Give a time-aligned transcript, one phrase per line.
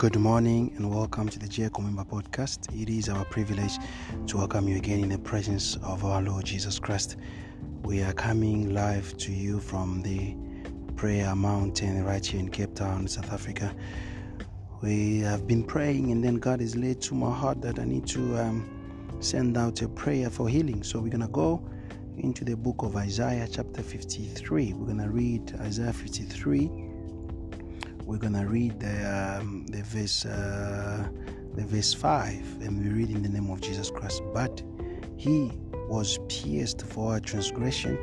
[0.00, 1.68] Good morning and welcome to the J.
[1.68, 2.74] Komimba podcast.
[2.74, 3.74] It is our privilege
[4.28, 7.18] to welcome you again in the presence of our Lord Jesus Christ.
[7.82, 10.34] We are coming live to you from the
[10.96, 13.76] Prayer Mountain right here in Cape Town, South Africa.
[14.80, 18.06] We have been praying, and then God has laid to my heart that I need
[18.06, 20.82] to um, send out a prayer for healing.
[20.82, 21.62] So we're going to go
[22.16, 24.72] into the book of Isaiah, chapter 53.
[24.72, 26.89] We're going to read Isaiah 53
[28.10, 31.08] we're gonna read the um, the verse uh,
[31.54, 34.22] the verse five, and we read in the name of Jesus Christ.
[34.34, 34.60] But
[35.16, 35.52] he
[35.88, 37.96] was pierced for our transgression;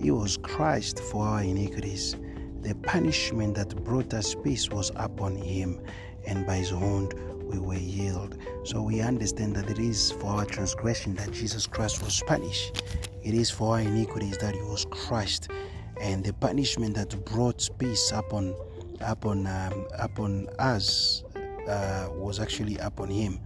[0.00, 2.14] he was crushed for our iniquities.
[2.60, 5.80] The punishment that brought us peace was upon him,
[6.24, 8.38] and by his wound we were healed.
[8.62, 12.84] So we understand that it is for our transgression that Jesus Christ was punished.
[13.24, 15.48] It is for our iniquities that he was crushed,
[16.00, 18.54] and the punishment that brought peace upon
[19.00, 21.22] upon um, upon us
[21.68, 23.40] uh, was actually upon him.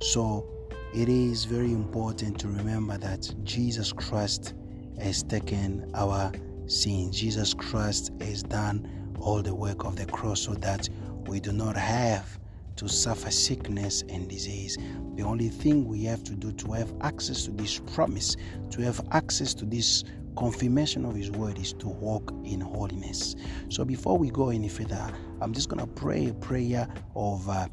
[0.00, 0.46] So
[0.94, 4.54] it is very important to remember that Jesus Christ
[5.00, 6.32] has taken our
[6.66, 7.18] sins.
[7.18, 8.88] Jesus Christ has done
[9.20, 10.88] all the work of the cross so that
[11.26, 12.38] we do not have
[12.76, 14.76] to suffer sickness and disease.
[15.16, 18.36] The only thing we have to do to have access to this promise,
[18.70, 20.04] to have access to this
[20.36, 23.36] confirmation of His word is to walk in holiness.
[23.68, 27.48] So before we go any further, I'm just going to pray a prayer of.
[27.48, 27.68] Uh,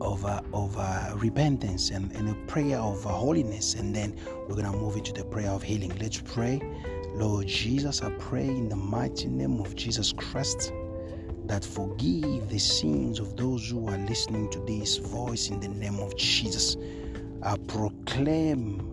[0.00, 4.56] of, uh, of uh, repentance and, and, a prayer of uh, holiness, and then we're
[4.56, 5.92] to move into the prayer of healing.
[5.98, 6.58] Let's pray.
[7.14, 10.72] Lord Jesus, I pray in the mighty name of Jesus Christ
[11.46, 15.98] that forgive the sins of those who are listening to this voice in the name
[15.98, 16.76] of Jesus.
[17.42, 18.89] I proclaim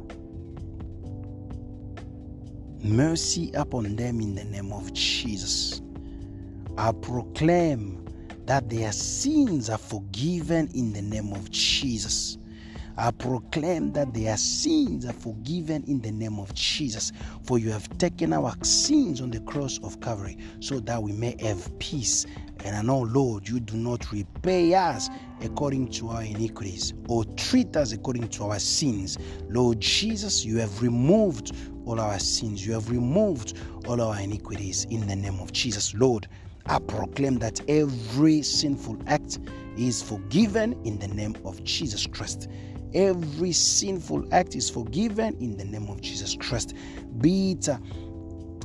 [2.88, 5.82] mercy upon them in the name of Jesus.
[6.78, 8.06] I proclaim
[8.46, 12.38] that their sins are forgiven in the name of Jesus.
[12.98, 17.12] I proclaim that their sins are forgiven in the name of Jesus.
[17.44, 21.36] For you have taken our sins on the cross of Calvary so that we may
[21.42, 22.26] have peace.
[22.68, 25.10] And I know, Lord, you do not repay us
[25.42, 29.18] according to our iniquities or treat us according to our sins.
[29.48, 31.56] Lord Jesus, you have removed
[31.86, 32.68] all our sins.
[32.68, 33.58] You have removed
[33.88, 35.94] all our iniquities in the name of Jesus.
[35.96, 36.28] Lord,
[36.66, 39.40] I proclaim that every sinful act
[39.78, 42.50] is forgiven in the name of Jesus Christ.
[42.94, 46.74] Every sinful act is forgiven in the name of Jesus Christ.
[47.20, 47.70] Be it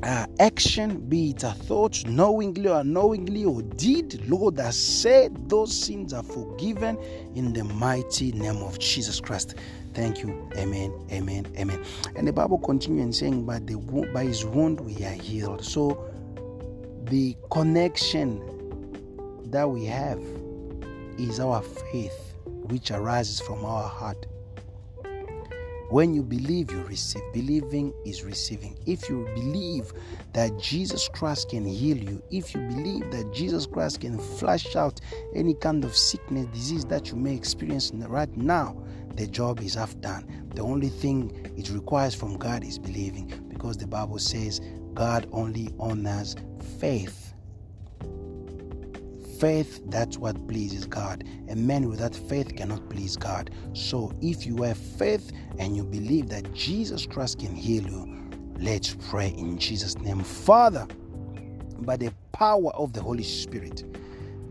[0.02, 5.72] uh, action, be it a thought, knowingly or unknowingly, or deed, Lord, I said those
[5.76, 6.98] sins are forgiven
[7.34, 9.54] in the mighty name of Jesus Christ.
[9.94, 10.48] Thank you.
[10.56, 10.92] Amen.
[11.12, 11.46] Amen.
[11.56, 11.84] Amen.
[12.16, 13.76] And the Bible continues saying, by the
[14.12, 15.64] by his wound we are healed.
[15.64, 16.04] So
[17.04, 18.40] the connection
[19.50, 20.20] that we have
[21.18, 24.26] is our faith, which arises from our heart.
[25.92, 27.20] When you believe, you receive.
[27.34, 28.78] Believing is receiving.
[28.86, 29.92] If you believe
[30.32, 35.02] that Jesus Christ can heal you, if you believe that Jesus Christ can flush out
[35.34, 38.82] any kind of sickness, disease that you may experience right now,
[39.16, 40.48] the job is half done.
[40.54, 44.62] The only thing it requires from God is believing because the Bible says
[44.94, 46.36] God only honors
[46.78, 47.31] faith
[49.42, 51.24] faith, that's what pleases God.
[51.48, 53.50] A man without faith cannot please God.
[53.72, 58.94] So if you have faith and you believe that Jesus Christ can heal you, let's
[59.10, 60.20] pray in Jesus' name.
[60.20, 60.86] Father,
[61.80, 63.82] by the power of the Holy Spirit,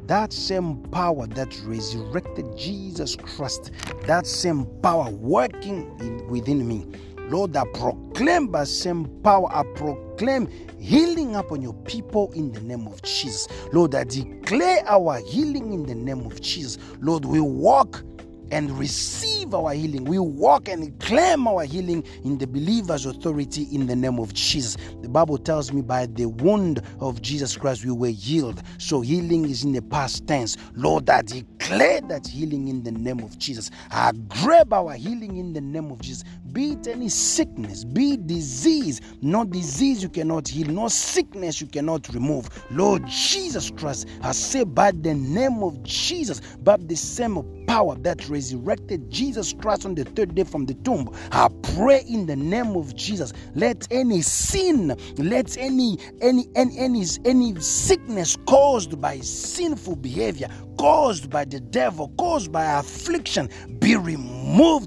[0.07, 3.71] that same power that resurrected Jesus Christ,
[4.07, 6.85] that same power working in, within me
[7.29, 10.47] Lord, I proclaim by same power, I proclaim
[10.79, 13.47] healing upon your people in the name of Jesus.
[13.71, 16.77] Lord, I declare our healing in the name of Jesus.
[16.99, 18.03] Lord, we walk
[18.51, 20.05] and receive our healing.
[20.05, 24.77] We walk and claim our healing in the believer's authority in the name of Jesus.
[25.01, 28.61] The Bible tells me by the wound of Jesus Christ we were healed.
[28.77, 30.57] So healing is in the past tense.
[30.75, 33.71] Lord, I declare that healing in the name of Jesus.
[33.89, 36.23] I grab our healing in the name of Jesus.
[36.51, 41.67] Be it any sickness, be it disease, no disease you cannot heal, no sickness you
[41.67, 42.49] cannot remove.
[42.71, 48.27] Lord Jesus Christ, I say by the name of Jesus, by the same power that
[48.41, 51.07] resurrected Jesus Christ on the third day from the tomb.
[51.31, 53.33] I pray in the name of Jesus.
[53.53, 60.47] Let any sin, let any any any any, any sickness caused by sinful behavior
[60.77, 63.47] caused by the devil, caused by affliction,
[63.77, 64.40] be removed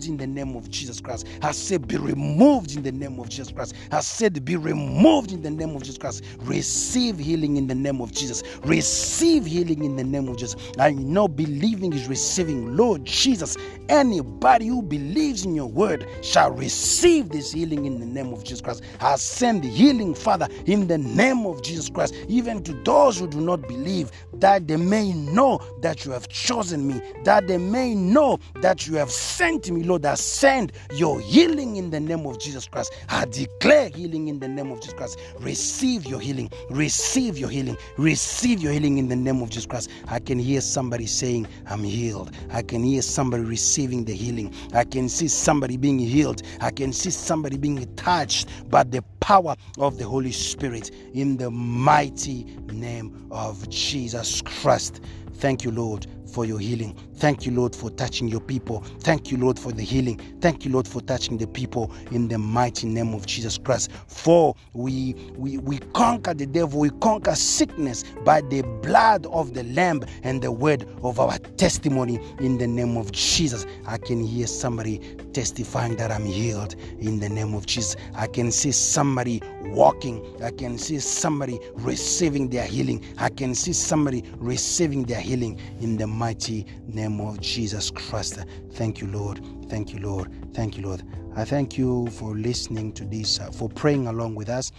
[0.06, 1.26] in the name of Jesus Christ.
[1.42, 3.74] I said, be removed in the name of Jesus Christ.
[3.90, 6.24] I said, be removed in the name of Jesus Christ.
[6.40, 8.42] Receive healing in the name of Jesus.
[8.64, 10.56] Receive healing in the name of Jesus.
[10.78, 12.76] I know believing is receiving.
[12.76, 13.56] Lord Jesus,
[13.88, 18.60] anybody who believes in your word shall receive this healing in the name of Jesus
[18.60, 18.82] Christ.
[19.00, 23.40] I send healing, Father, in the name of Jesus Christ, even to those who do
[23.40, 28.38] not believe, that they may know that you have chosen me, that they may know
[28.60, 30.04] that you have sent me, Lord.
[30.06, 32.92] I send your healing in the name of Jesus Christ.
[33.08, 35.18] I declare healing in the name of Jesus Christ.
[35.40, 39.90] Receive your healing, receive your healing, receive your healing in the name of Jesus Christ.
[40.08, 42.32] I can hear somebody saying, I'm healed.
[42.50, 44.54] I can hear somebody receiving the healing.
[44.74, 46.42] I can see somebody being healed.
[46.60, 51.50] I can see somebody being touched by the power of the Holy Spirit in the
[51.50, 55.00] mighty name of Jesus Christ.
[55.34, 56.96] Thank you, Lord, for your healing.
[57.16, 58.80] Thank you, Lord, for touching your people.
[59.00, 60.20] Thank you, Lord, for the healing.
[60.40, 63.90] Thank you, Lord, for touching the people in the mighty name of Jesus Christ.
[64.08, 69.62] For we we, we conquer the devil, we conquer sickness by the blood of the
[69.64, 73.66] Lamb and the word of our testimony in the name of Jesus.
[73.86, 74.98] I can hear somebody
[75.32, 77.96] testifying that I'm healed in the name of Jesus.
[78.14, 80.24] I can see somebody walking.
[80.42, 83.04] I can see somebody receiving their healing.
[83.18, 88.38] I can see somebody receiving their healing in the mighty name of Jesus Christ.
[88.72, 89.44] Thank you, Lord.
[89.68, 90.32] Thank you, Lord.
[90.54, 91.02] Thank you, Lord.
[91.36, 94.72] I thank you for listening to this, uh, for praying along with us.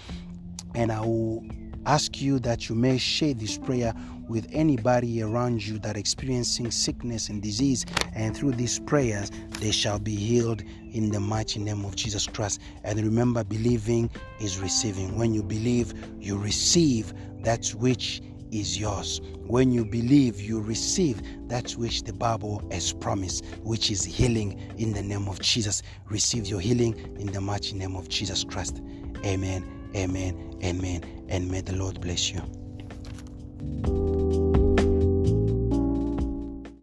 [0.74, 1.46] And I will
[1.86, 3.94] ask you that you may share this prayer
[4.28, 10.00] with anybody around you that experiencing sickness and disease and through these prayers they shall
[10.00, 10.64] be healed
[10.94, 14.10] in the mighty name of Jesus Christ and remember believing
[14.40, 17.14] is receiving when you believe you receive
[17.44, 18.24] that which
[18.60, 19.22] is yours.
[19.48, 24.94] When you believe, you receive that which the Bible has promised, which is healing in
[24.94, 25.84] the name of Jesus.
[26.10, 28.81] Receive your healing in the mighty name of Jesus Christ.
[29.25, 32.42] Amen, amen, amen, and may the Lord bless you.